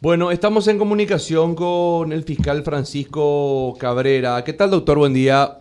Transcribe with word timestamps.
Bueno, 0.00 0.30
estamos 0.30 0.68
en 0.68 0.78
comunicación 0.78 1.56
con 1.56 2.12
el 2.12 2.22
fiscal 2.22 2.62
Francisco 2.62 3.76
Cabrera. 3.80 4.44
¿Qué 4.44 4.52
tal, 4.52 4.70
doctor? 4.70 4.96
Buen 4.96 5.12
día. 5.12 5.58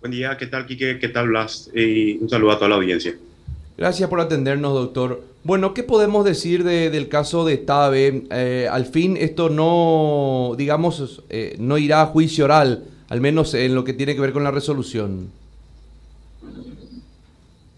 Buen 0.00 0.12
día, 0.12 0.36
¿qué 0.38 0.46
tal, 0.46 0.66
Quique? 0.66 1.00
¿Qué 1.00 1.08
tal, 1.08 1.30
Blas? 1.30 1.68
Y 1.74 2.18
un 2.18 2.30
saludo 2.30 2.52
a 2.52 2.58
toda 2.58 2.68
la 2.68 2.76
audiencia. 2.76 3.16
Gracias 3.76 4.08
por 4.08 4.20
atendernos, 4.20 4.72
doctor. 4.72 5.20
Bueno, 5.42 5.74
¿qué 5.74 5.82
podemos 5.82 6.24
decir 6.24 6.62
del 6.62 7.08
caso 7.08 7.44
de 7.44 7.56
Tabe? 7.56 8.22
Eh, 8.30 8.68
al 8.70 8.86
fin, 8.86 9.16
esto 9.16 9.48
no, 9.48 10.54
digamos, 10.56 11.24
eh, 11.28 11.56
no 11.58 11.76
irá 11.76 12.02
a 12.02 12.06
juicio 12.06 12.44
oral, 12.44 12.84
al 13.08 13.20
menos 13.20 13.52
en 13.54 13.74
lo 13.74 13.82
que 13.82 13.94
tiene 13.94 14.14
que 14.14 14.20
ver 14.20 14.32
con 14.32 14.44
la 14.44 14.52
resolución. 14.52 15.32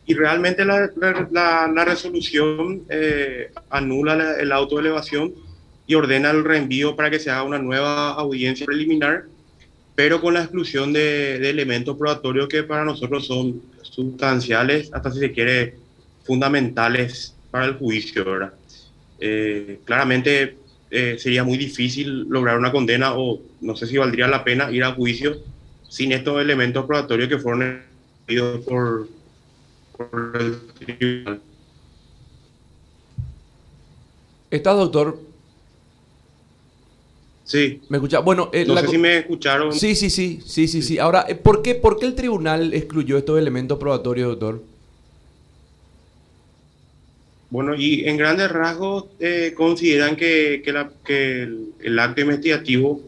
Y 0.09 0.15
realmente 0.15 0.65
la, 0.65 0.91
la, 1.31 1.85
resolución 1.85 2.83
eh, 2.89 3.51
anula 3.69 4.17
la, 4.17 4.57
auto 4.57 4.77
de 4.77 4.81
elevación 4.81 5.35
y 5.87 5.95
ordena 5.97 6.31
el 6.31 6.45
reenvío 6.45 6.97
para 6.97 7.11
que 7.11 7.19
se 7.19 7.31
haga 7.31 7.43
una 7.43 7.59
nueva 7.59 8.15
audiencia 8.15 8.65
preliminar, 8.65 9.25
pero 9.95 10.23
con 10.23 10.33
la 10.33 10.41
exclusión 10.41 10.95
de, 10.95 11.37
elementos 11.51 11.99
probatorios 11.99 12.49
que 12.49 12.63
para 12.63 12.87
nosotros 12.87 13.27
son 13.27 13.61
sustanciales, 13.83 14.91
hasta 14.95 15.13
si 15.13 15.19
se 15.19 15.31
quiere, 15.31 15.75
fundamentales 16.25 17.37
para 17.51 17.67
el 17.67 17.75
juicio. 17.75 18.25
¿verdad? 18.25 18.55
Eh, 19.21 19.81
claramente 19.85 20.57
eh, 20.91 21.17
sería 21.19 21.45
muy 21.45 21.59
difícil 21.59 22.21
lograr 22.31 22.57
una 22.57 22.73
condena 22.73 23.13
o 23.15 23.43
no 23.61 23.77
sé 23.77 23.87
si 23.87 23.99
valdría 23.99 24.27
la 24.27 24.43
pena 24.43 24.73
ir 24.73 24.85
a 24.85 24.95
juicio 24.95 25.37
sin 25.87 26.13
estos 26.13 26.41
elementos 26.41 26.87
probatorios 26.87 27.29
que 27.29 27.37
fueron 27.37 27.83
por 28.67 29.18
¿Estás, 34.51 34.77
doctor? 34.77 35.19
Sí. 37.45 37.81
¿Me 37.89 37.97
escucha? 37.97 38.21
Bueno, 38.21 38.51
eh, 38.53 38.65
no 38.67 38.77
sé 38.77 38.87
si 38.89 38.99
me 38.99 39.19
escucharon. 39.19 39.73
Sí, 39.73 39.95
sí, 39.95 40.11
sí, 40.11 40.41
sí, 40.45 40.69
sí, 40.69 40.83
sí. 40.83 40.99
Ahora, 40.99 41.25
eh, 41.29 41.35
¿por 41.35 41.63
qué, 41.63 41.75
¿por 41.75 41.99
qué 41.99 42.07
el 42.07 42.15
tribunal 42.15 42.73
excluyó 42.75 43.19
estos 43.19 43.39
elementos 43.39 43.79
probatorios, 43.79 44.39
doctor? 44.39 44.63
Bueno, 47.51 47.75
y 47.75 48.07
en 48.07 48.19
grandes 48.19 48.51
rasgos 48.51 49.07
eh, 49.19 49.55
consideran 49.57 50.15
que, 50.15 50.63
el, 51.81 51.99
acto 51.99 52.21
investigativo 52.21 53.01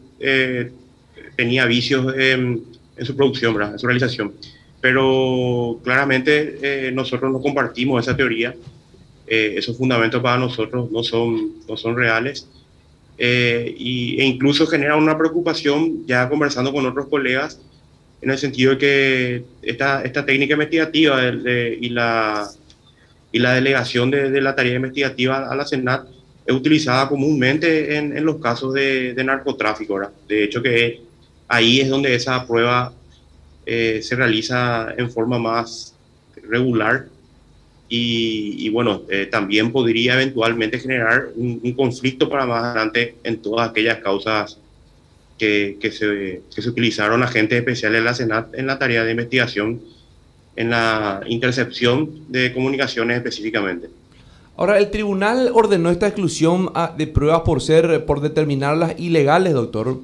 tenía 1.35 1.65
vicios 1.65 2.13
en, 2.17 2.63
en, 2.97 3.05
su 3.05 3.15
producción, 3.15 3.53
¿verdad? 3.53 3.73
en 3.73 3.79
su 3.79 3.87
realización 3.87 4.33
pero 4.81 5.79
claramente 5.83 6.57
eh, 6.61 6.91
nosotros 6.91 7.31
no 7.31 7.39
compartimos 7.39 8.03
esa 8.03 8.17
teoría. 8.17 8.55
Eh, 9.27 9.53
esos 9.57 9.77
fundamentos 9.77 10.21
para 10.21 10.37
nosotros 10.37 10.91
no 10.91 11.03
son, 11.03 11.53
no 11.69 11.77
son 11.77 11.95
reales 11.95 12.49
eh, 13.17 13.73
y, 13.77 14.19
e 14.19 14.25
incluso 14.25 14.67
genera 14.67 14.97
una 14.97 15.17
preocupación 15.17 16.05
ya 16.05 16.27
conversando 16.27 16.73
con 16.73 16.85
otros 16.85 17.07
colegas 17.07 17.61
en 18.21 18.31
el 18.31 18.37
sentido 18.37 18.71
de 18.71 18.77
que 18.77 19.43
esta, 19.61 20.01
esta 20.01 20.25
técnica 20.25 20.53
investigativa 20.53 21.23
y, 21.23 21.89
la, 21.89 22.49
y 23.31 23.39
la 23.39 23.53
delegación 23.53 24.11
de, 24.11 24.41
la 24.41 24.55
tarea 24.55 24.75
investigativa 24.75 25.49
a 25.49 25.55
la 25.55 25.65
Senat 25.65 26.07
es 26.45 26.53
utilizada 26.53 27.07
comúnmente 27.07 27.95
en, 27.95 28.17
en 28.17 28.25
los 28.25 28.37
casos 28.37 28.73
de, 28.73 29.13
de 29.13 29.23
narcotráfico. 29.23 30.01
De 30.27 30.43
hecho, 30.43 30.61
que 30.61 31.01
ahí 31.47 31.79
es 31.79 31.89
donde 31.89 32.13
esa 32.13 32.45
prueba 32.45 32.93
eh, 33.65 34.01
se 34.01 34.15
realiza 34.15 34.93
en 34.97 35.11
forma 35.11 35.39
más 35.39 35.95
regular 36.47 37.07
y, 37.93 38.69
bueno, 38.69 39.01
eh, 39.09 39.25
también 39.25 39.71
podría 39.71 40.13
eventualmente 40.13 40.79
generar 40.79 41.27
un, 41.35 41.59
conflicto 41.73 42.29
para 42.29 42.45
más 42.45 42.63
adelante 42.63 43.15
en 43.23 43.41
todas 43.41 43.69
aquellas 43.69 43.97
causas 43.97 44.57
que, 45.37 45.77
que, 45.81 45.91
se, 45.91 46.41
que 46.55 46.61
se 46.61 46.69
utilizaron 46.69 47.21
agentes 47.21 47.59
especiales 47.59 47.99
de 47.99 48.05
la 48.05 48.13
Senat 48.13 48.55
en 48.55 48.67
la 48.67 48.79
tarea 48.79 49.03
de 49.03 49.11
investigación 49.11 49.81
en 50.55 50.69
la 50.69 51.21
intercepción 51.27 52.09
de 52.29 52.53
comunicaciones 52.53 53.17
específicamente. 53.17 53.89
Ahora, 54.57 54.77
el 54.77 54.91
tribunal 54.91 55.49
ordenó 55.53 55.89
esta 55.89 56.07
exclusión 56.07 56.71
ah, 56.75 56.93
de 56.97 57.07
pruebas 57.07 57.41
por 57.41 57.61
ser, 57.61 58.05
por 58.05 58.21
determinarlas 58.21 58.99
ilegales, 58.99 59.53
doctor. 59.53 59.99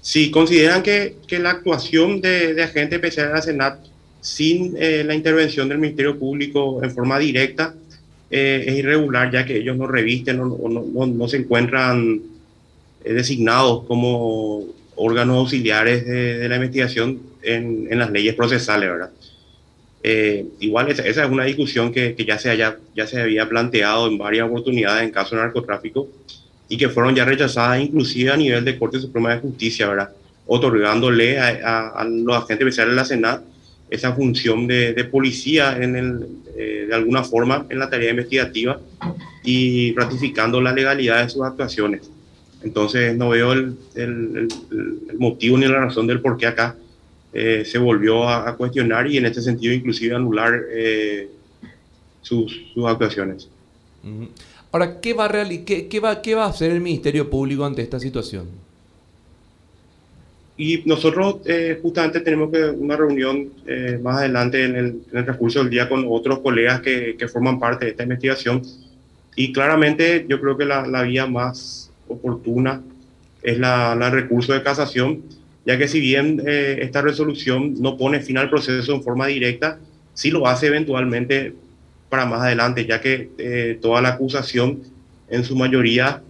Si 0.00 0.30
consideran 0.30 0.82
que, 0.82 1.16
la 1.30 1.50
actuación 1.50 2.20
de, 2.20 2.54
de 2.54 2.62
agentes 2.62 2.96
especiales 2.96 3.30
de 3.30 3.34
la 3.34 3.42
Senat 3.42 3.88
sin 4.20 4.76
eh, 4.78 5.04
la 5.04 5.14
intervención 5.14 5.68
del 5.68 5.78
Ministerio 5.78 6.18
Público 6.18 6.82
en 6.82 6.90
forma 6.90 7.18
directa 7.18 7.74
eh, 8.30 8.64
es 8.66 8.74
irregular, 8.76 9.30
ya 9.30 9.44
que 9.44 9.56
ellos 9.56 9.76
no 9.76 9.86
revisten 9.86 10.40
o 10.40 10.68
no, 10.68 11.28
se 11.28 11.38
encuentran 11.38 12.20
eh, 13.04 13.12
designados 13.12 13.84
como 13.84 14.66
órganos 14.96 15.38
auxiliares 15.38 16.04
de, 16.04 16.48
la 16.48 16.56
investigación 16.56 17.20
en, 17.42 17.88
en, 17.90 17.98
las 17.98 18.10
leyes 18.10 18.34
procesales, 18.34 18.90
¿verdad? 18.90 19.10
igual 20.60 20.88
esa, 20.90 21.06
esa, 21.06 21.24
es 21.24 21.30
una 21.30 21.44
discusión 21.44 21.92
que, 21.92 22.14
que 22.14 22.24
ya, 22.24 22.38
se 22.38 22.48
haya, 22.48 22.78
ya 22.94 23.06
se 23.06 23.20
había 23.20 23.48
planteado 23.48 24.06
en 24.06 24.16
varias 24.16 24.48
oportunidades 24.48 25.04
en 25.04 25.10
caso 25.10 25.36
de 25.36 25.42
narcotráfico 25.42 26.08
y 26.68 26.76
que 26.76 26.88
fueron 26.88 27.14
ya 27.14 27.24
rechazadas 27.24 27.80
inclusive 27.80 28.30
a 28.30 28.36
nivel 28.36 28.64
de 28.64 28.78
Corte 28.78 29.00
Suprema 29.00 29.34
de 29.34 29.40
Justicia, 29.40 29.88
¿verdad? 29.88 30.10
Otorgándole 30.46 31.38
a, 31.38 32.04
los 32.04 32.36
agentes 32.36 32.66
especiales 32.66 32.92
de 32.92 32.96
la 32.96 33.04
Senat 33.04 33.42
esa 33.90 34.12
función 34.12 34.66
de, 34.66 35.08
policía 35.10 35.76
en 35.80 35.96
el, 35.96 36.26
eh, 36.56 36.86
de 36.88 36.94
alguna 36.94 37.24
forma 37.24 37.66
en 37.70 37.78
la 37.78 37.88
tarea 37.88 38.10
investigativa 38.10 38.78
y 39.42 39.94
ratificando 39.94 40.60
la 40.60 40.72
legalidad 40.72 41.22
de 41.22 41.30
sus 41.30 41.42
actuaciones. 41.42 42.10
Entonces 42.62 43.16
no 43.16 43.30
veo 43.30 43.52
el, 43.52 43.76
el, 43.94 44.48
motivo 45.18 45.56
ni 45.56 45.66
la 45.66 45.80
razón 45.80 46.06
del 46.06 46.20
por 46.20 46.36
qué 46.36 46.46
acá 46.46 46.76
eh, 47.32 47.64
se 47.64 47.78
volvió 47.78 48.28
a, 48.28 48.56
cuestionar 48.56 49.06
y 49.06 49.16
en 49.16 49.26
este 49.26 49.40
sentido 49.40 49.72
inclusive 49.72 50.14
anular 50.14 50.60
eh, 50.70 51.28
sus, 52.20 52.60
sus, 52.74 52.86
actuaciones. 52.86 53.48
Ahora, 54.70 55.00
¿qué 55.00 55.14
va, 55.14 55.26
a 55.26 55.48
qué, 55.64 55.88
qué, 55.88 56.00
va, 56.00 56.20
¿qué 56.20 56.34
va 56.34 56.44
a 56.44 56.48
hacer 56.48 56.70
el 56.70 56.80
Ministerio 56.80 57.30
Público 57.30 57.64
ante 57.64 57.82
esta 57.82 57.98
situación? 57.98 58.48
Y 60.58 60.82
nosotros 60.84 61.36
eh, 61.46 61.78
justamente 61.80 62.20
tenemos 62.20 62.50
que 62.50 62.64
una 62.64 62.96
reunión 62.96 63.48
eh, 63.66 63.98
más 64.02 64.18
adelante 64.18 64.64
en 64.64 64.74
el, 64.74 64.86
en 65.12 65.18
el, 65.18 65.24
transcurso 65.24 65.60
del 65.60 65.70
día 65.70 65.88
con 65.88 66.04
otros 66.08 66.40
colegas 66.40 66.80
que, 66.80 67.16
que, 67.16 67.28
forman 67.28 67.60
parte 67.60 67.84
de 67.84 67.92
esta 67.92 68.02
investigación. 68.02 68.62
Y 69.36 69.52
claramente 69.52 70.26
yo 70.28 70.40
creo 70.40 70.58
que 70.58 70.64
la, 70.64 70.84
la 70.86 71.02
vía 71.02 71.26
más 71.26 71.92
oportuna 72.08 72.82
es 73.42 73.58
la, 73.58 73.94
la, 73.94 74.10
recurso 74.10 74.52
de 74.52 74.64
casación, 74.64 75.22
ya 75.64 75.78
que 75.78 75.86
si 75.86 76.00
bien 76.00 76.42
eh, 76.44 76.80
esta 76.82 77.02
resolución 77.02 77.74
no 77.80 77.96
pone 77.96 78.20
fin 78.20 78.36
al 78.36 78.50
proceso 78.50 78.92
en 78.92 79.02
forma 79.04 79.28
directa, 79.28 79.78
sí 80.12 80.32
lo 80.32 80.46
hace 80.48 80.66
eventualmente 80.66 81.54
para 82.08 82.26
más 82.26 82.40
adelante, 82.40 82.86
ya 82.86 83.00
que 83.00 83.30
eh, 83.38 83.78
toda 83.80 84.00
la 84.00 84.10
acusación 84.10 84.82
en 85.28 85.44
su 85.44 85.56
mayoría 85.56 86.22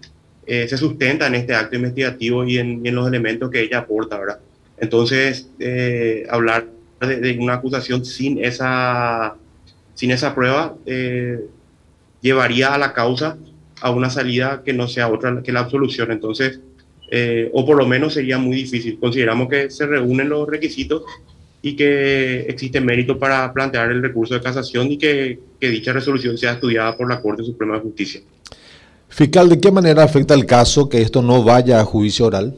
eh, 0.47 0.66
se 0.69 0.77
sustenta 0.77 1.27
en 1.27 1.37
este 1.37 1.55
acto 1.55 1.77
investigativo 1.77 2.44
y 2.44 2.59
en, 2.59 2.83
los 2.94 3.06
elementos 3.06 3.50
que 3.50 3.61
ella 3.61 3.78
aporta, 3.78 4.19
¿verdad? 4.19 4.41
Entonces, 4.78 5.49
eh, 5.59 6.27
hablar 6.31 6.66
de, 7.00 7.37
una 7.39 7.55
acusación 7.55 8.05
sin 8.05 8.44
esa, 8.44 9.37
sin 9.94 10.11
esa 10.11 10.34
prueba 10.34 10.77
llevaría 12.21 12.75
a 12.75 12.78
la 12.78 12.93
causa 12.93 13.37
a 13.81 13.91
una 13.91 14.10
salida 14.10 14.62
que 14.65 14.72
no 14.72 14.89
sea 14.89 15.09
otra 15.09 15.43
que 15.43 15.53
la 15.53 15.60
absolución. 15.60 16.10
Entonces, 16.10 16.60
o 17.53 17.65
por 17.65 17.77
lo 17.77 17.87
menos 17.87 18.15
sería 18.15 18.39
muy 18.39 18.56
difícil. 18.56 18.99
Consideramos 18.99 19.49
que 19.49 19.71
se 19.71 19.87
reúnen 19.87 20.28
los 20.28 20.49
requisitos 20.49 21.03
y 21.60 21.74
que 21.74 22.41
existe 22.42 22.80
mérito 22.80 23.19
para 23.19 23.52
plantear 23.52 23.91
el 23.91 24.02
recurso 24.02 24.34
de 24.34 24.41
casación 24.41 24.91
y 24.92 24.98
que, 24.98 25.41
que, 25.60 25.69
dicha 25.69 25.92
resolución 25.92 26.38
sea 26.38 26.52
estudiada 26.52 26.96
por 26.96 27.08
la 27.08 27.20
Corte 27.20 27.42
Suprema 27.42 27.74
de 27.74 27.80
Justicia. 27.80 28.20
Fiscal, 29.09 29.48
¿de 29.48 29.59
qué 29.59 29.72
manera 29.72 30.04
afecta 30.04 30.34
el 30.34 30.47
caso 30.47 30.88
que 30.88 31.00
esto 31.00 31.22
no 31.22 31.42
vaya 31.42 31.80
a 31.80 31.84
juicio 31.84 32.27
oral? 32.27 32.54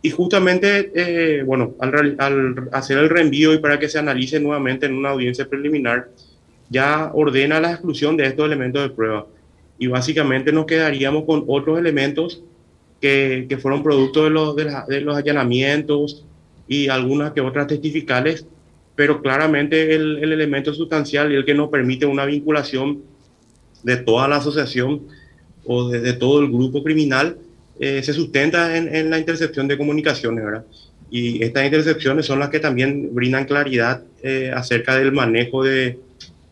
Y 0.00 0.10
justamente, 0.10 0.90
eh, 0.94 1.42
bueno, 1.44 1.74
al, 1.78 2.16
al, 2.18 2.68
hacer 2.72 2.98
el 2.98 3.08
reenvío 3.08 3.52
y 3.52 3.58
para 3.58 3.78
que 3.78 3.88
se 3.88 3.98
analice 3.98 4.40
nuevamente 4.40 4.86
en 4.86 4.96
una 4.96 5.10
audiencia 5.10 5.48
preliminar, 5.48 6.08
ya 6.70 7.10
ordena 7.14 7.60
la 7.60 7.70
exclusión 7.70 8.16
de 8.16 8.26
estos 8.26 8.46
elementos 8.46 8.82
de 8.82 8.90
prueba. 8.90 9.26
Y 9.78 9.86
básicamente 9.86 10.52
nos 10.52 10.66
quedaríamos 10.66 11.24
con 11.24 11.44
otros 11.46 11.78
elementos 11.78 12.42
que, 13.00 13.46
que 13.48 13.58
fueron 13.58 13.82
producto 13.82 14.24
de 14.24 14.30
los, 14.30 14.56
de, 14.56 14.72
de 14.88 15.00
los 15.02 15.16
allanamientos, 15.16 16.24
y 16.68 16.88
algunas 16.88 17.32
que 17.32 17.40
otras 17.40 17.66
testificales, 17.66 18.46
pero 18.94 19.22
claramente 19.22 19.94
el, 19.94 20.18
el, 20.22 20.32
elemento 20.32 20.72
sustancial 20.74 21.32
y 21.32 21.36
el 21.36 21.44
que 21.44 21.54
nos 21.54 21.70
permite 21.70 22.06
una 22.06 22.24
vinculación 22.24 23.02
de 23.82 23.96
toda 23.96 24.28
la 24.28 24.36
asociación 24.36 25.02
o 25.64 25.88
de, 25.88 26.12
todo 26.14 26.40
el 26.40 26.50
grupo 26.50 26.82
criminal 26.82 27.38
eh, 27.80 28.02
se 28.02 28.12
sustenta 28.12 28.76
en, 28.76 28.94
en, 28.94 29.10
la 29.10 29.18
intercepción 29.18 29.66
de 29.66 29.78
comunicaciones, 29.78 30.44
¿verdad? 30.44 30.64
Y 31.10 31.42
estas 31.42 31.64
intercepciones 31.64 32.26
son 32.26 32.38
las 32.38 32.48
que 32.48 32.60
también 32.60 33.14
brindan 33.14 33.44
claridad 33.44 34.02
eh, 34.22 34.50
acerca 34.54 34.96
del 34.96 35.12
manejo 35.12 35.62
de, 35.62 35.98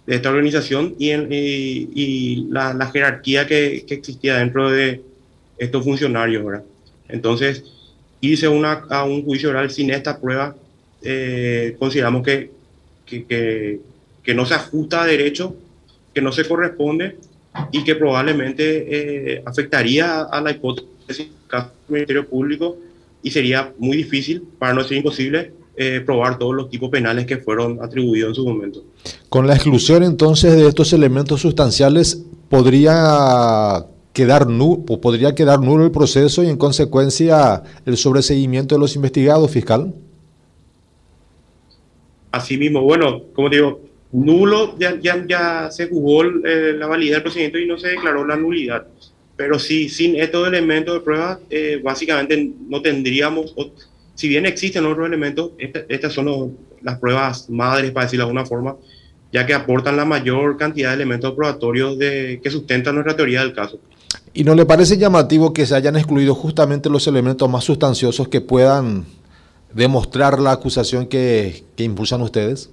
de 0.07 0.17
esta 0.17 0.31
organización 0.31 0.95
y, 0.99 1.13
y, 1.13 2.47
la, 2.51 2.91
jerarquía 2.93 3.47
que, 3.47 3.85
que, 3.87 3.95
existía 3.95 4.37
dentro 4.37 4.71
de 4.71 5.03
estos 5.57 5.85
funcionarios. 5.85 6.45
¿verdad? 6.45 6.65
Entonces, 7.09 7.65
irse 8.21 8.49
una, 8.49 8.85
a 8.91 9.05
un 9.05 9.25
juicio 9.25 9.51
oral 9.51 9.71
sin 9.71 9.91
esta 9.91 10.21
prueba, 10.21 10.55
eh, 11.03 11.77
consideramos 11.79 12.23
que, 12.23 12.51
que, 13.07 13.81
que, 14.23 14.35
no 14.35 14.45
se 14.45 14.55
ajusta 14.55 15.03
a 15.03 15.07
derecho, 15.07 15.57
que 16.15 16.21
no 16.21 16.31
se 16.31 16.47
corresponde 16.47 17.17
y 17.73 17.83
que 17.83 17.95
probablemente 17.95 19.35
eh, 19.35 19.43
afectaría 19.45 20.23
a 20.23 20.41
la 20.41 20.53
hipótesis 20.53 21.29
del 21.51 21.63
Ministerio 21.89 22.29
Público 22.29 22.77
y 23.23 23.31
sería 23.31 23.73
muy 23.79 23.97
difícil, 23.97 24.43
para 24.59 24.75
no 24.75 24.85
ser 24.85 24.99
imposible, 24.99 25.53
eh, 25.77 26.03
probar 26.05 26.39
todos 26.39 26.55
los 26.55 26.69
tipos 26.69 26.91
penales 26.91 27.27
que 27.27 27.39
fueron 27.39 27.79
atribuidos 27.83 28.31
en 28.31 28.35
su 28.35 28.47
momento. 28.47 28.85
Con 29.29 29.47
la 29.47 29.55
exclusión 29.55 30.03
entonces 30.03 30.55
de 30.55 30.69
estos 30.69 30.93
elementos 30.93 31.41
sustanciales, 31.41 32.23
¿podría 32.49 33.87
quedar, 34.13 34.47
nulo, 34.47 34.85
podría 34.85 35.35
quedar 35.35 35.61
nulo 35.61 35.85
el 35.85 35.91
proceso 35.91 36.43
y 36.43 36.49
en 36.49 36.57
consecuencia 36.57 37.63
el 37.87 37.97
sobreseguimiento 37.97 38.75
de 38.75 38.81
los 38.81 38.97
investigados, 38.97 39.51
fiscal? 39.51 39.95
Así 42.33 42.57
mismo, 42.57 42.83
bueno, 42.83 43.23
como 43.35 43.49
digo, 43.49 43.81
nulo 44.13 44.79
ya, 44.79 44.99
ya, 45.01 45.25
ya 45.27 45.71
se 45.71 45.89
jugó 45.89 46.25
eh, 46.25 46.75
la 46.77 46.87
validez 46.87 47.15
del 47.15 47.23
procedimiento 47.23 47.59
y 47.59 47.67
no 47.67 47.79
se 47.79 47.89
declaró 47.89 48.27
la 48.27 48.37
nulidad. 48.37 48.87
Pero 49.37 49.59
sí, 49.59 49.89
sin 49.89 50.17
estos 50.17 50.47
elementos 50.47 50.95
de 50.95 51.01
prueba, 51.01 51.41
eh, 51.49 51.81
básicamente 51.83 52.53
no 52.69 52.83
tendríamos, 52.83 53.55
si 54.15 54.29
bien 54.29 54.45
existen 54.45 54.85
otros 54.85 55.07
elementos, 55.07 55.53
estas 55.89 56.13
son 56.13 56.59
las 56.83 56.99
pruebas 56.99 57.49
madres, 57.49 57.91
para 57.91 58.07
decirlo 58.07 58.27
de 58.27 58.29
alguna 58.29 58.47
forma, 58.47 58.77
ya 59.33 59.47
que 59.47 59.55
aportan 59.55 59.97
la 59.97 60.05
mayor 60.05 60.57
cantidad 60.57 60.91
de 60.91 60.97
elementos 60.97 61.35
probatorios 61.35 61.99
de, 61.99 62.41
que 62.43 62.51
sustentan 62.51 62.97
nuestra 62.97 63.17
teoría 63.17 63.41
del 63.41 63.55
caso. 63.55 63.81
¿Y 64.33 64.45
no 64.45 64.55
le 64.55 64.65
parece 64.65 64.97
llamativo 64.97 65.53
que 65.53 65.67
se 65.67 65.75
hayan 65.75 65.97
excluido 65.97 66.35
justamente 66.35 66.89
los 66.89 67.07
elementos 67.07 67.49
más 67.49 67.65
sustanciosos 67.65 68.29
que 68.29 68.41
puedan 68.41 69.05
demostrar 69.73 70.39
la 70.39 70.53
acusación 70.53 71.07
que, 71.07 71.65
impulsan 71.77 72.23
ustedes? 72.23 72.71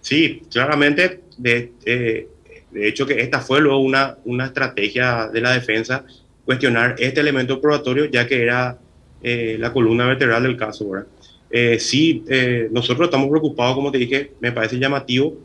Sí, 0.00 0.42
claramente, 0.50 1.20
de, 1.36 1.72
eh, 1.84 2.28
de 2.70 2.88
hecho 2.88 3.06
que 3.06 3.20
esta 3.20 3.40
fue 3.40 3.60
luego 3.60 3.78
una, 3.78 4.16
una 4.24 4.46
estrategia 4.46 5.28
de 5.28 5.40
la 5.40 5.52
defensa, 5.52 6.04
cuestionar 6.44 6.96
este 6.98 7.20
elemento 7.20 7.60
probatorio, 7.60 8.06
ya 8.06 8.26
que 8.26 8.42
era 8.42 8.78
eh, 9.22 9.56
la 9.58 9.72
columna 9.72 10.06
vertebral 10.06 10.42
del 10.42 10.56
caso. 10.56 10.88
¿verdad? 10.88 11.06
Eh, 11.50 11.78
sí, 11.78 12.24
eh, 12.28 12.68
nosotros 12.72 13.06
estamos 13.06 13.28
preocupados, 13.28 13.74
como 13.74 13.92
te 13.92 13.98
dije, 13.98 14.32
me 14.40 14.52
parece 14.52 14.78
llamativo. 14.78 15.36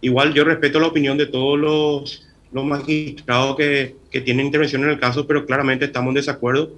Igual 0.00 0.32
yo 0.32 0.44
respeto 0.44 0.78
la 0.78 0.86
opinión 0.86 1.18
de 1.18 1.26
todos 1.26 1.58
los, 1.58 2.27
los 2.52 2.64
magistrados 2.64 3.56
que, 3.56 3.96
que, 4.10 4.20
tienen 4.20 4.46
intervención 4.46 4.82
en 4.84 4.90
el 4.90 5.00
caso, 5.00 5.26
pero 5.26 5.46
claramente 5.46 5.86
estamos 5.86 6.10
en 6.10 6.14
desacuerdo. 6.14 6.72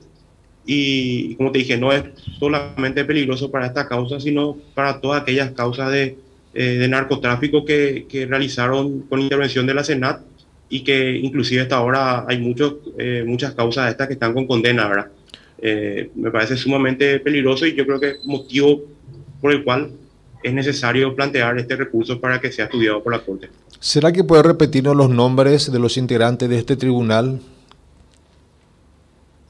Y 0.66 1.34
como 1.36 1.52
te 1.52 1.58
dije, 1.58 1.76
no 1.78 1.92
es 1.92 2.04
solamente 2.38 3.04
peligroso 3.04 3.50
para 3.50 3.66
esta 3.66 3.88
causa, 3.88 4.20
sino 4.20 4.56
para 4.74 5.00
todas 5.00 5.22
aquellas 5.22 5.52
causas 5.52 5.90
de, 5.90 6.18
de 6.52 6.88
narcotráfico 6.88 7.64
que, 7.64 8.06
que, 8.08 8.26
realizaron 8.26 9.00
con 9.02 9.20
intervención 9.20 9.66
de 9.66 9.74
la 9.74 9.84
Senat 9.84 10.20
y 10.68 10.84
que 10.84 11.16
inclusive 11.16 11.62
hasta 11.62 11.76
ahora 11.76 12.24
hay 12.28 12.38
muchos, 12.38 12.74
muchas 13.24 13.54
causas 13.54 13.86
de 13.86 13.90
estas 13.92 14.06
que 14.06 14.14
están 14.14 14.34
con 14.34 14.46
condena, 14.46 14.86
¿verdad? 14.86 15.10
Eh, 15.62 16.10
me 16.14 16.30
parece 16.30 16.56
sumamente 16.56 17.20
peligroso 17.20 17.66
y 17.66 17.74
yo 17.74 17.84
creo 17.84 18.00
que 18.00 18.14
motivo 18.24 18.82
por 19.40 19.52
el 19.52 19.62
cual 19.62 19.92
es 20.42 20.54
necesario 20.54 21.14
plantear 21.14 21.58
este 21.58 21.76
recurso 21.76 22.18
para 22.18 22.40
que 22.40 22.50
sea 22.50 22.64
estudiado 22.64 23.02
por 23.02 23.12
la 23.12 23.20
Corte. 23.20 23.50
¿Será 23.80 24.12
que 24.12 24.24
puede 24.24 24.42
repetirnos 24.42 24.94
los 24.94 25.08
nombres 25.08 25.72
de 25.72 25.78
los 25.78 25.96
integrantes 25.96 26.50
de 26.50 26.58
este 26.58 26.76
tribunal? 26.76 27.40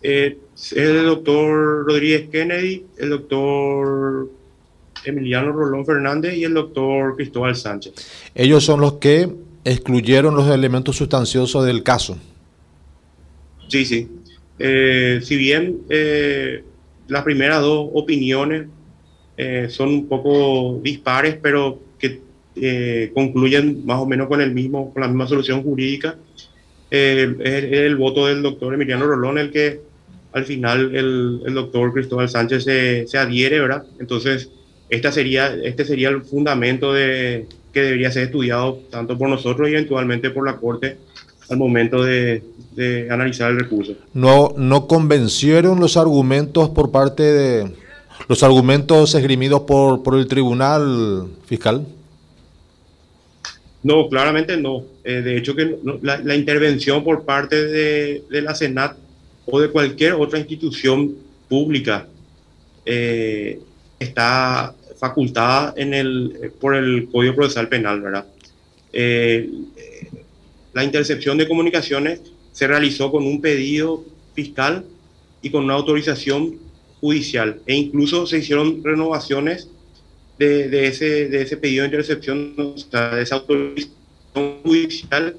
Eh, 0.03 0.39
es 0.55 0.73
el 0.73 1.05
doctor 1.05 1.85
Rodríguez 1.85 2.29
Kennedy, 2.31 2.87
el 2.97 3.11
doctor 3.11 4.31
Emiliano 5.05 5.51
Rolón 5.51 5.85
Fernández 5.85 6.37
y 6.37 6.45
el 6.45 6.55
doctor 6.55 7.17
Cristóbal 7.17 7.57
Sánchez. 7.57 7.93
Ellos 8.37 8.65
son 8.65 8.81
los 8.81 8.95
que 8.95 9.29
excluyeron 9.65 10.37
los 10.37 10.49
elementos 10.49 10.97
sustanciosos 10.97 11.67
del 11.67 11.83
caso. 11.83 12.17
Sí, 13.67 13.85
sí. 13.85 14.09
Eh, 14.61 15.19
si 15.25 15.37
bien 15.37 15.81
eh, 15.89 16.63
las 17.09 17.25
primeras 17.25 17.63
dos 17.63 17.91
opiniones 17.95 18.69
son 19.71 19.89
un 19.89 20.07
poco 20.07 20.81
dispares, 20.83 21.39
pero 21.41 21.81
que 22.61 23.11
concluyen 23.15 23.85
más 23.87 23.99
o 23.99 24.07
menos 24.07 24.29
con, 24.29 24.41
el 24.41 24.53
mismo, 24.53 24.93
con 24.93 25.01
la 25.01 25.09
misma 25.09 25.27
solución 25.27 25.63
jurídica, 25.63 26.17
es 26.91 27.19
el, 27.73 27.97
voto 27.97 28.27
del 28.27 28.43
doctor 28.43 28.75
Emiliano 28.75 29.07
Rolón 29.07 29.39
el 29.39 29.51
que 29.51 29.81
al 30.33 30.45
final 30.45 30.95
el, 30.95 31.55
doctor 31.55 31.93
Cristóbal 31.93 32.29
Sánchez 32.29 32.65
se, 32.65 33.07
se, 33.07 33.19
adhiere, 33.19 33.61
¿verdad? 33.61 33.85
Entonces, 33.99 34.51
esta 34.89 35.11
sería, 35.11 35.55
este 35.65 35.85
sería 35.85 36.09
el 36.09 36.23
fundamento 36.23 36.93
de, 36.93 37.47
que 37.73 37.83
debería 37.83 38.11
ser 38.11 38.25
estudiado 38.25 38.81
tanto 38.91 39.17
por 39.17 39.29
nosotros 39.29 39.69
y 39.69 39.73
eventualmente 39.73 40.31
por 40.31 40.47
la 40.47 40.57
Corte 40.57 40.99
al 41.49 41.57
momento 41.57 42.03
de, 42.03 42.43
analizar 43.11 43.51
el 43.51 43.61
recurso. 43.61 43.93
No, 44.15 44.55
no 44.57 44.87
convencieron 44.87 45.81
los 45.81 45.99
argumentos 45.99 46.71
por 46.71 46.91
parte 46.91 47.23
de 47.23 47.73
los 48.27 48.43
argumentos 48.43 49.15
esgrimidos 49.15 49.63
por, 49.63 50.03
por 50.03 50.17
el 50.17 50.27
tribunal 50.29 51.27
fiscal. 51.45 51.85
No, 53.83 54.09
claramente 54.09 54.57
no. 54.57 54.85
Eh, 55.05 55.23
de 55.23 55.37
hecho, 55.37 55.55
que 55.55 55.77
la, 56.03 56.35
intervención 56.35 57.03
por 57.03 57.25
parte 57.25 57.65
de, 57.67 58.23
la 58.31 58.55
Senat 58.55 58.97
o 59.47 59.61
de 59.61 59.71
cualquier 59.71 60.15
otra 60.15 60.39
institución 60.39 61.17
pública 61.49 62.07
eh, 62.85 63.59
está 63.99 64.75
facultada 64.99 65.73
en 65.77 65.95
el, 65.95 66.53
por 66.61 66.75
el 66.75 67.09
Código 67.11 67.35
Procesal 67.35 67.69
Penal, 67.69 68.03
¿verdad? 68.03 68.27
Eh, 68.93 69.49
la 70.75 70.85
intercepción 70.85 71.39
de 71.39 71.49
comunicaciones 71.49 72.21
se 72.53 72.67
realizó 72.67 73.11
con 73.11 73.25
un 73.27 73.41
pedido 73.41 74.05
fiscal 74.35 74.85
y 75.43 75.51
con 75.51 75.65
una 75.65 75.75
autorización 75.75 76.59
judicial 77.01 77.61
e 77.67 77.75
incluso 77.75 78.27
se 78.27 78.39
hicieron 78.39 78.85
renovaciones 78.85 79.71
de, 80.49 80.87
ese, 80.87 81.29
de 81.29 81.43
ese 81.43 81.57
pedido 81.57 81.83
de 81.83 81.89
intercepción, 81.89 82.55
de 82.57 83.23
esa 83.23 83.37
autorización 83.37 83.93
judicial, 84.63 85.37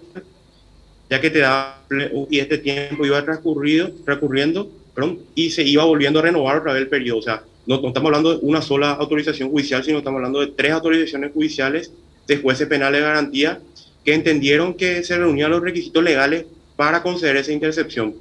ya 1.10 1.20
que 1.20 1.30
te 1.30 1.40
da, 1.40 1.82
y 2.30 2.40
este 2.40 2.58
tiempo 2.58 3.06
iba 3.06 3.24
transcurrido, 3.24 3.92
transcurriendo 4.06 4.70
perdón, 4.94 5.20
y 5.36 5.50
se 5.52 5.64
iba 5.64 5.84
volviendo 5.86 6.20
a 6.20 6.24
renovar 6.24 6.58
otra 6.58 6.74
vez 6.74 6.84
el 6.84 6.90
periodo. 6.90 7.20
O 7.20 7.22
sea, 7.22 7.44
no, 7.66 7.82
no, 7.82 7.88
estamos 7.88 8.08
hablando 8.08 8.38
de 8.38 8.46
una 8.46 8.62
sola 8.62 8.92
autorización 8.92 9.50
judicial, 9.50 9.84
sino 9.84 10.00
estamos 10.00 10.18
hablando 10.18 10.42
de 10.42 10.48
tres 10.48 10.72
autorizaciones 10.72 11.32
judiciales 11.32 11.92
de 12.28 12.38
jueces 12.38 12.68
penales 12.68 13.02
de 13.02 13.08
garantía 13.08 13.60
que 14.04 14.14
entendieron 14.14 14.74
que 14.74 15.04
se 15.04 15.18
reunían 15.18 15.52
los 15.52 15.62
requisitos 15.62 16.04
legales 16.04 16.46
para 16.76 17.02
conceder 17.04 17.38
esa 17.38 17.52
intercepción. 17.52 18.16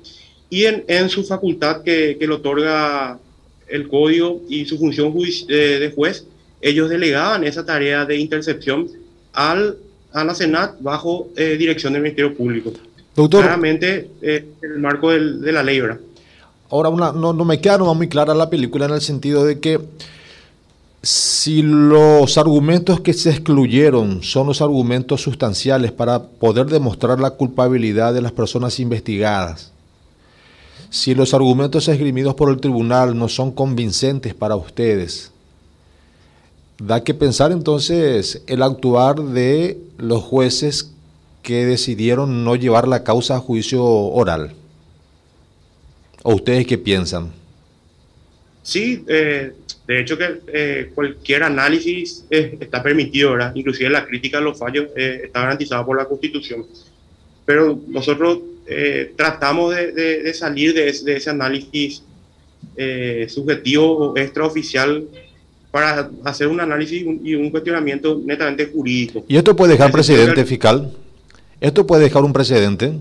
Y 0.49 0.65
en, 0.65 0.85
en 0.89 1.09
su 1.09 1.25
facultad 1.25 1.83
que, 1.83 2.17
que, 2.19 2.27
le 2.27 2.35
otorga 2.35 3.19
el 3.69 3.89
código 3.89 4.43
y 4.49 4.67
su 4.67 4.79
función 4.79 5.15
de, 5.49 5.93
juez, 5.95 6.27
ellos 6.61 6.91
delegaban 6.91 7.45
esa 7.45 7.65
tarea 7.65 8.05
de 8.05 8.17
intercepción 8.17 8.89
al, 9.33 9.79
a 10.13 10.25
la 10.25 10.35
Senat 10.35 10.81
bajo 10.81 11.29
eh, 11.37 11.57
dirección 11.57 11.93
del 11.93 12.03
Ministerio 12.03 12.35
Público. 12.35 12.73
Doctor. 13.15 13.43
Claramente 13.43 14.11
eh, 14.23 14.47
en 14.63 14.73
el 14.73 14.79
marco 14.79 15.11
del, 15.11 15.41
de 15.41 15.53
la 15.53 15.63
ley, 15.63 15.81
¿verdad? 15.81 16.01
Ahora, 16.71 16.89
una, 16.89 17.13
no, 17.13 17.33
no 17.33 17.45
me 17.45 17.61
queda 17.61 17.79
muy 17.79 18.09
clara 18.09 18.33
la 18.33 18.49
película 18.49 18.87
en 18.87 18.93
el 18.93 19.01
sentido 19.01 19.45
de 19.45 19.59
que 19.59 19.81
si 21.03 21.63
los 21.63 22.37
argumentos 22.37 23.01
que 23.01 23.13
se 23.13 23.31
excluyeron 23.31 24.23
son 24.23 24.47
los 24.47 24.61
argumentos 24.61 25.23
sustanciales 25.23 25.93
para 25.93 26.23
poder 26.23 26.67
demostrar 26.67 27.19
la 27.19 27.31
culpabilidad 27.31 28.13
de 28.13 28.21
las 28.21 28.33
personas 28.33 28.79
investigadas, 28.79 29.73
si 30.91 31.15
los 31.15 31.35
argumentos 31.35 31.89
esgrimidos 31.89 32.35
por 32.35 32.51
el 32.51 32.61
tribunal 32.61 33.17
no 33.17 33.29
son 33.29 33.51
convincentes 33.53 34.35
para 34.35 34.57
ustedes, 34.57 35.33
da 36.81 37.05
que 37.05 37.15
pensar 37.15 37.53
entonces 37.53 38.43
el 38.47 38.63
actuar 38.63 39.17
de 39.17 39.79
los 39.99 40.23
jueces 40.23 40.93
que 41.43 41.67
decidieron 41.67 42.45
no 42.45 42.57
llevar 42.57 42.89
la 42.89 43.05
causa 43.05 43.37
a 43.37 43.41
juicio 43.41 43.85
oral. 43.85 44.55
¿O 46.23 46.35
ustedes 46.35 46.67
qué 46.67 46.79
piensan? 46.79 47.33
Sí, 48.63 49.05
eh, 49.09 49.53
de 49.87 50.01
hecho, 50.01 50.17
que 50.17 50.41
eh, 50.53 50.91
cualquier 50.95 51.43
análisis 51.43 52.25
eh, 52.31 52.57
está 52.61 52.83
permitido, 52.83 53.33
¿verdad? 53.33 53.53
Inclusive 53.55 53.89
la 53.91 54.07
crítica 54.07 54.39
a 54.39 54.43
los 54.43 54.59
fallos 54.59 54.89
está 54.97 55.41
garantizada 55.41 55.85
por 55.85 55.97
la 55.97 56.07
Constitución. 56.07 56.67
Pero 57.45 57.79
nosotros 57.89 58.41
tratamos 59.17 59.75
de, 59.75 60.33
salir 60.33 60.73
de 60.73 60.89
ese, 60.89 61.31
análisis 61.31 62.05
subjetivo 63.27 63.97
o 63.97 64.17
extraoficial 64.17 65.09
para 65.71 66.11
hacer 66.25 66.49
un 66.49 66.61
análisis 66.61 67.05
y 67.23 67.35
un, 67.35 67.51
cuestionamiento 67.51 68.21
netamente 68.25 68.67
jurídico. 68.67 69.25
¿Y 69.29 69.37
esto 69.37 69.55
puede 69.55 69.73
dejar 69.73 69.93
precedente, 69.93 70.45
fiscal? 70.45 70.91
¿Esto 71.61 71.87
puede 71.87 72.05
dejar 72.05 72.25
un 72.25 72.33
precedente? 72.33 72.93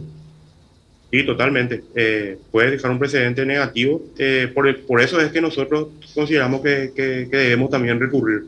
Sí, 1.11 1.25
totalmente. 1.25 1.83
Eh, 1.95 2.37
puede 2.51 2.71
dejar 2.71 2.91
un 2.91 2.99
precedente 2.99 3.43
negativo. 3.45 4.03
Eh, 4.17 4.51
por, 4.53 4.67
el- 4.67 4.75
por 4.77 5.01
eso 5.01 5.19
es 5.19 5.31
que 5.31 5.41
nosotros 5.41 5.87
consideramos 6.13 6.61
que, 6.61 6.91
que- 6.95 7.27
que 7.31 7.37
debemos 7.37 7.71
también 7.71 7.99
recurrir. 7.99 8.43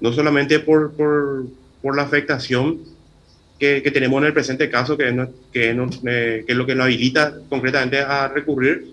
No 0.00 0.12
solamente 0.12 0.58
por, 0.60 0.92
por, 0.92 1.44
por 1.82 1.94
la 1.96 2.02
afectación 2.02 2.78
que, 3.58 3.82
que 3.82 3.90
tenemos 3.90 4.18
en 4.22 4.26
el 4.28 4.32
presente 4.32 4.70
caso, 4.70 4.96
que 4.96 5.12
no- 5.12 5.28
que, 5.52 5.74
no- 5.74 5.90
eh, 6.06 6.44
que 6.46 6.52
es 6.52 6.56
lo 6.58 6.64
que 6.64 6.74
nos 6.74 6.84
habilita 6.86 7.34
concretamente 7.50 7.98
a 8.00 8.28
recurrir, 8.28 8.92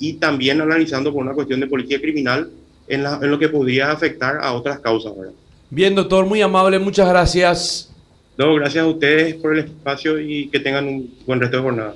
y 0.00 0.14
también 0.14 0.60
analizando 0.60 1.12
por 1.12 1.22
una 1.22 1.32
cuestión 1.34 1.60
de 1.60 1.66
política 1.68 2.00
criminal 2.00 2.48
en, 2.88 3.02
la- 3.02 3.18
en 3.22 3.30
lo 3.30 3.38
que 3.38 3.48
podría 3.48 3.90
afectar 3.90 4.38
a 4.40 4.52
otras 4.52 4.78
causas. 4.80 5.16
¿verdad? 5.16 5.32
Bien, 5.70 5.94
doctor, 5.94 6.26
muy 6.26 6.40
amable, 6.42 6.78
muchas 6.78 7.08
gracias. 7.08 7.90
No, 8.36 8.54
gracias 8.54 8.84
a 8.84 8.88
ustedes 8.88 9.34
por 9.36 9.56
el 9.56 9.64
espacio 9.64 10.18
y 10.18 10.48
que 10.48 10.58
tengan 10.60 10.86
un 10.88 11.14
buen 11.26 11.40
resto 11.40 11.56
de 11.58 11.62
jornada. 11.62 11.94